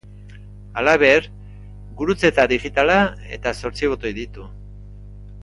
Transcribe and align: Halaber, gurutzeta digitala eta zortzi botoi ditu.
Halaber, 0.81 1.27
gurutzeta 1.99 2.47
digitala 2.55 2.97
eta 3.39 3.55
zortzi 3.63 3.93
botoi 3.93 4.15
ditu. 4.21 4.49